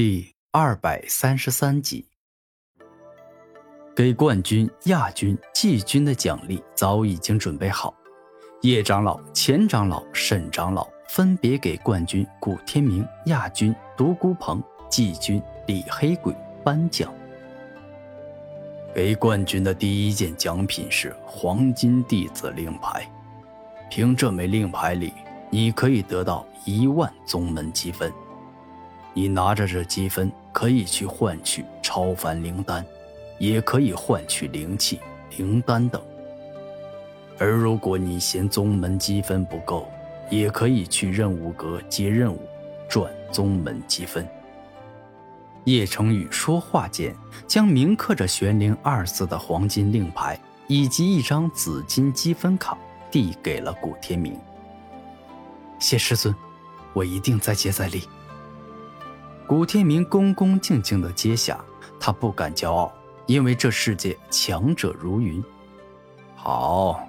[0.00, 2.06] 第二百三十三集，
[3.96, 7.92] 给冠军、亚军、季军的奖励早已经准备好。
[8.60, 17.12] 叶长老、钱长老、沈长老分别给冠军古天明、亚军独孤鹏、季军李黑鬼颁奖。
[18.94, 23.04] 给冠军的第一件奖品是黄金弟子令牌，
[23.90, 25.12] 凭这枚令牌里，
[25.50, 28.12] 你可以得到一万宗门积分。
[29.18, 32.86] 你拿着这积分，可以去换取超凡灵丹，
[33.40, 35.00] 也可以换取灵气、
[35.36, 36.00] 灵丹等。
[37.36, 39.88] 而如果你嫌宗门积分不够，
[40.30, 42.40] 也可以去任务阁接任务，
[42.88, 44.24] 赚宗门积分。
[45.64, 47.12] 叶成宇说话间，
[47.48, 50.38] 将铭刻着“玄灵”二字的黄金令牌
[50.68, 52.78] 以及一张紫金积分卡
[53.10, 54.38] 递给了古天明。
[55.80, 56.32] 谢师尊，
[56.92, 58.04] 我一定再接再厉。
[59.48, 61.64] 古天明恭恭敬敬地接下，
[61.98, 62.92] 他不敢骄傲，
[63.24, 65.42] 因为这世界强者如云。
[66.36, 67.08] 好，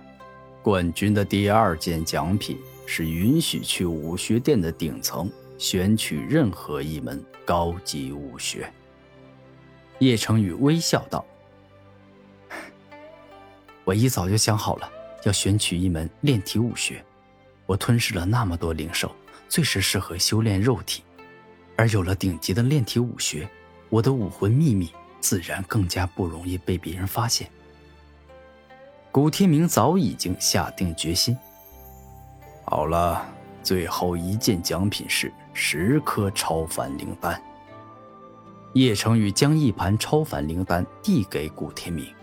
[0.62, 8.72] 冠军的第二件奖品是允许去武学殿的顶层选取任何一门高级武学。
[9.98, 11.26] 叶成宇微笑道
[13.84, 14.90] ：“我一早就想好了，
[15.26, 17.04] 要选取一门炼体武学。
[17.66, 19.14] 我吞噬了那么多灵兽，
[19.50, 21.04] 最是适合修炼肉体。”
[21.80, 23.50] 而有了顶级的炼体武学，
[23.88, 27.50] 我的武魂秘密自然更加不容易被别人发现。
[29.14, 31.38] 古天明早已经下定决心。
[32.66, 33.26] 好了，
[33.64, 37.42] 最后一件奖品是十颗超凡灵丹。
[38.74, 42.14] 叶成宇将一盘超凡灵丹递给古天明。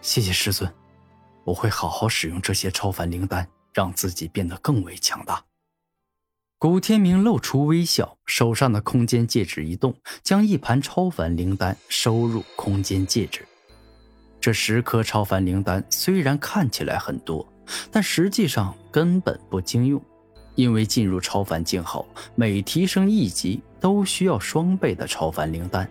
[0.00, 0.72] 谢谢师尊，
[1.42, 5.42] 我会好好使用这些超凡灵丹，让自己变得更为强大。
[6.58, 13.44] 古天明露出微笑，手上的空间戒指一动，将一盘超凡灵丹收入空间戒指。
[14.40, 17.46] 这十颗超凡灵丹虽然看起来很多，
[17.92, 20.02] 但实际上根本不经用，
[20.54, 25.86] 因为进入超凡境后，每提升一级都需要双倍的超凡灵丹。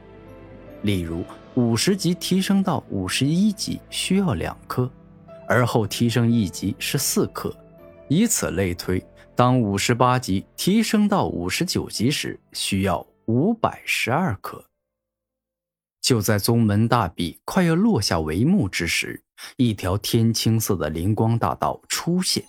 [0.81, 1.23] 例如，
[1.53, 4.91] 五十级提升到五十一级需要两颗，
[5.47, 7.55] 而后提升一级是四颗，
[8.07, 8.99] 以此类推。
[9.35, 14.63] 当五十八级提升到五十九级时，需要五百十二颗。
[16.01, 19.21] 就在宗门大比快要落下帷幕之时，
[19.57, 22.45] 一条天青色的灵光大道出现，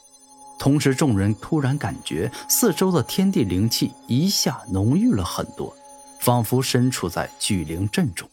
[0.61, 5.75] 同时众人突然感觉四周的天地灵气一下浓郁了很多，
[6.21, 8.29] 仿佛身处在巨灵阵中。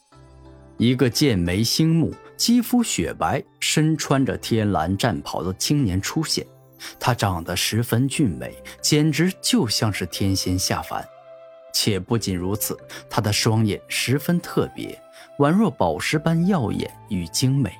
[0.77, 6.45] 一个剑眉星目、肌肤雪白、身穿着天蓝战袍的青年出现。
[6.99, 11.07] 她长得十分俊美，简直就像是天仙下凡。
[11.71, 12.77] 且不仅如此，
[13.09, 15.01] 她的双眼十分特别，
[15.39, 17.73] 宛若宝石般耀眼与精美，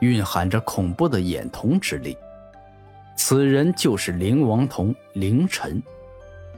[0.00, 2.16] 蕴含着恐怖的眼瞳之力。
[3.16, 5.82] 此人就是灵王童凌晨。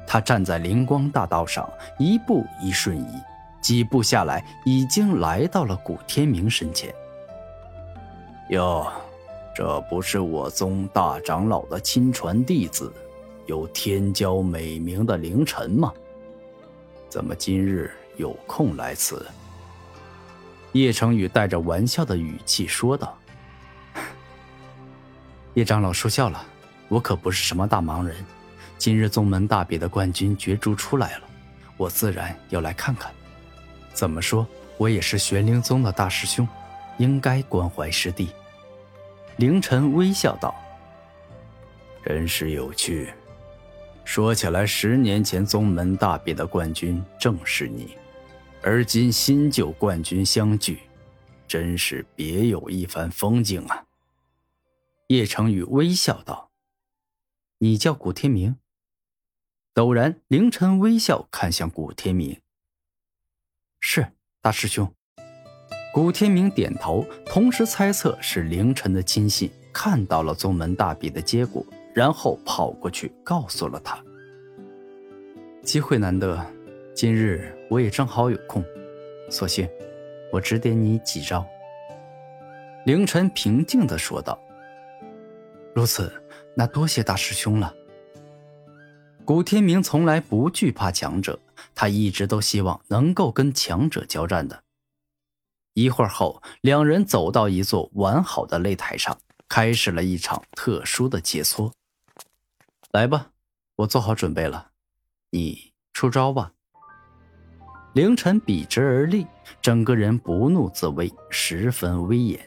[0.07, 3.15] 他站在灵光大道上，一步一瞬移，
[3.63, 6.93] 几步下来，已经来到了古天明身前。
[8.49, 8.93] 哟。
[9.55, 12.93] 这不是我宗大长老的亲传弟子，
[13.47, 15.93] 有天骄美名的凌晨吗？
[17.09, 19.27] 怎么今日有空来此？
[20.73, 23.19] 叶成宇带着玩笑的语气说道
[25.55, 26.41] ：“叶长老说笑了，
[26.89, 28.17] 我可不是什么大忙人。
[28.79, 31.25] 今日宗门大比的冠军角逐出来了，
[31.77, 33.13] 我自然要来看看。
[33.93, 34.47] 怎么说，
[34.79, 36.49] 我也是玄灵宗的大师兄，
[36.99, 38.31] 应该关怀师弟。”
[39.41, 40.55] 凌晨微笑道
[42.05, 43.11] ：“真是有趣。
[44.05, 47.97] 说起来，十年前宗门大比的冠军正是你，
[48.63, 50.81] 而今新旧冠军相聚，
[51.49, 53.87] 真是别有一番风景啊。”
[55.09, 56.51] 叶成宇微笑道
[57.61, 58.59] ：“你叫古天明。”
[59.73, 62.43] 陡然，凌晨微笑看向古天明
[63.81, 64.13] ：“是
[64.43, 64.95] 大师兄。”
[65.93, 73.99] 古天明点头，同时猜测是凌晨的亲信看到了宗门大比的结果，然后跑过去告诉了他。
[75.65, 76.41] 机会难得，
[76.95, 78.65] 今日我也正好有空，
[79.29, 79.69] 索性
[80.33, 81.45] 我指点你几招。
[82.87, 84.41] 凌晨平静地说道
[85.75, 86.13] ：“如此，
[86.55, 87.75] 那多谢大师兄了。”
[89.27, 91.37] 古天明从来不惧怕强者，
[91.75, 94.63] 他一直都希望能够跟强者交战的。
[95.75, 99.17] 一会儿后，两人走到一座完好的擂台上，
[99.49, 101.73] 开始了一场特殊的切磋。
[102.93, 103.31] 来吧，
[103.77, 104.71] 我做好准备了，
[105.31, 106.53] 你出招吧。
[107.95, 109.27] 凌晨笔直而立，
[109.61, 112.41] 整个人不怒自威，十分威严。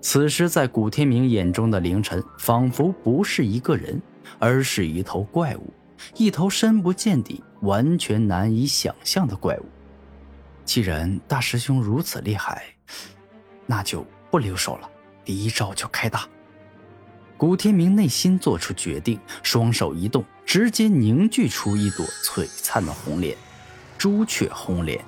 [0.00, 4.00] 此时，在古天明眼中的凌晨，仿佛不是一个人，
[4.38, 5.72] 而是一头怪物，
[6.16, 9.64] 一头深不见底、完全难以想象的怪物。
[10.68, 12.62] 既然大师兄如此厉害，
[13.64, 14.90] 那就不留手了，
[15.24, 16.28] 第一招就开大。
[17.38, 23.34] 古天明内心做出决定，双手一动，直接凝聚出一朵璀璨的红莲。
[23.96, 25.02] 朱雀红莲，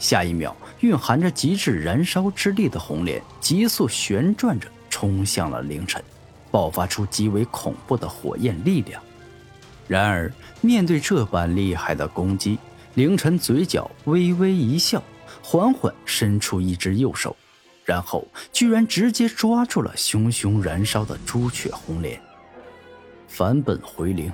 [0.00, 6.02] 下一秒，蕴含着极致燃烧之力的红莲急速旋转着冲向了凌晨，
[6.50, 9.00] 爆发出极为恐怖的火焰力量。
[9.86, 12.58] 然而，面对这般厉害的攻击，
[12.94, 15.02] 凌晨嘴角微微一笑，
[15.42, 17.34] 缓缓伸出一只右手，
[17.86, 22.20] 然后居然直接抓住了熊熊燃烧的朱雀红莲。
[23.26, 24.30] 返本回灵。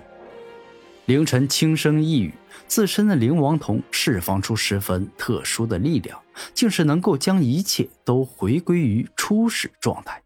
[1.07, 2.35] 凌晨轻声一语，
[2.67, 6.21] 自身的灵王瞳释放出十分特殊的力量，
[6.53, 10.21] 竟是能够将一切都回归于初始状态。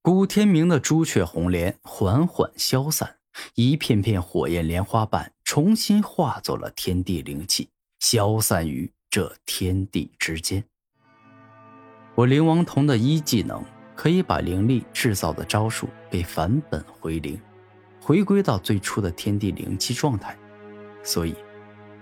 [0.00, 3.16] 古天明的朱雀红莲缓缓消散，
[3.56, 7.68] 一片片火焰莲花瓣重新化作了天地灵气，
[7.98, 10.62] 消散于这天地之间。
[12.14, 13.60] 我灵王瞳的一技能
[13.96, 17.36] 可以把灵力制造的招数给返本回零。
[18.00, 20.38] 回归到最初的天地灵气状态，
[21.02, 21.34] 所以，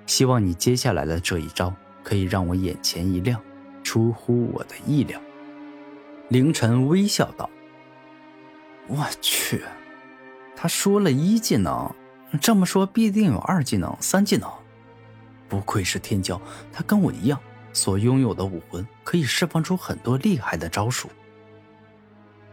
[0.05, 1.75] 希望你接下来的这一招
[2.05, 3.43] 可以让我眼前一亮，
[3.83, 5.19] 出乎我的意料。
[6.29, 7.49] 凌晨微笑道
[8.89, 9.65] ：“我去，
[10.55, 11.91] 他说了一技能，
[12.41, 14.51] 这么说必定有二技能、三技能。
[15.49, 16.39] 不愧是天骄，
[16.73, 17.41] 他跟我一样，
[17.73, 21.09] 所拥有的武魂可以释放出很多厉害的招数。”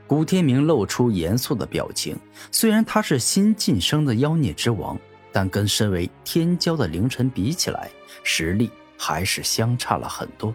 [0.08, 2.16] 古天明露出严肃的表情。
[2.52, 4.98] 虽然他是新晋升的妖孽之王，
[5.32, 7.90] 但跟身为天骄的凌晨比起来，
[8.24, 10.54] 实力还是相差了很多。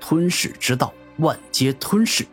[0.00, 2.26] 吞噬之道，万皆吞噬。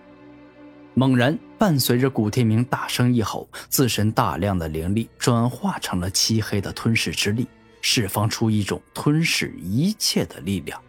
[0.95, 7.47] 猛然，伴随着古天明大声一吼，自身大量的灵力转化成了漆黑的吞噬之力，
[7.83, 10.81] 释放出一种吞噬一切的力量。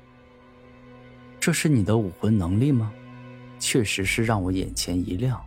[1.38, 2.90] 这是你的武魂能力吗？
[3.58, 5.38] 确实是让我眼前一亮，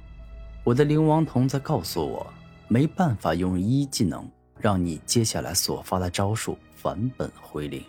[0.63, 2.31] 我的灵王童在告诉我，
[2.67, 4.29] 没办法用一技能
[4.59, 7.83] 让你接下来所发的招数返本回零。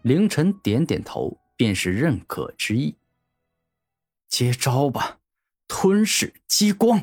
[0.00, 2.96] 凌晨点点头，便是认可之意。
[4.28, 5.18] 接招吧，
[5.82, 7.02] 吞噬激光。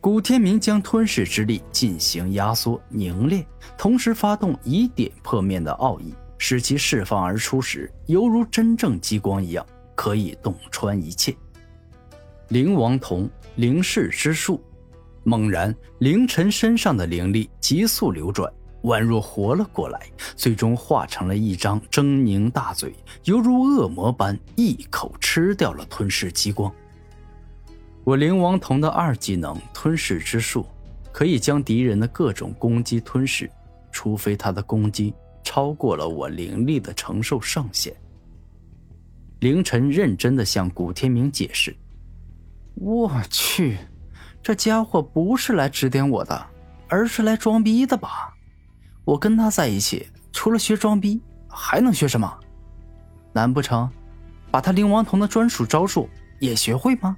[0.00, 3.46] 古天明将吞噬之力进行压缩凝练，
[3.78, 9.64] 同时发动以点破面的奥义，使其释放而出时，犹如真正激光一样。
[9.94, 11.32] 可以洞穿一切。
[12.48, 14.60] 灵王瞳灵视之术，
[15.22, 18.52] 猛然，凌晨身上的灵力急速流转，
[18.82, 20.00] 宛若活了过来，
[20.34, 22.92] 最终化成了一张狰狞大嘴，
[23.26, 26.74] 犹如恶魔般一口吃掉了吞噬激光。
[28.04, 30.66] 我灵王瞳的二技能吞噬之术，
[31.10, 33.50] 可以将敌人的各种攻击吞噬，
[33.90, 37.94] 除非他的攻击超过了我灵力的承受上限。
[39.40, 41.74] 凌晨认真的向古天明解释
[42.76, 43.78] ：“我去，
[44.42, 46.46] 这家伙不是来指点我的，
[46.88, 48.34] 而是来装逼的吧？
[49.06, 52.38] 我跟他在一起，除了学装逼，还能学什么？
[53.32, 53.90] 难不成
[54.50, 56.06] 把他灵王瞳的专属招数
[56.38, 57.16] 也学会吗？”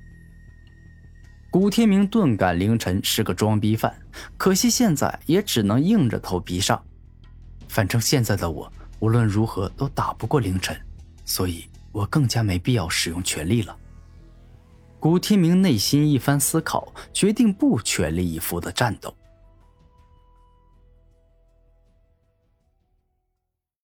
[1.50, 3.94] 古天明顿感凌晨是个装逼犯，
[4.36, 6.82] 可惜现在也只能硬着头皮上。
[7.68, 10.76] 反正现在的我无论如何都打不过凌晨，
[11.24, 11.64] 所以。
[11.92, 13.74] 我更加没必要使用全力了。
[15.00, 19.16] 古天明内心一番思考，决定不全力以赴的战斗。